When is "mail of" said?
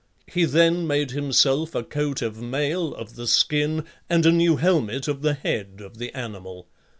2.41-3.15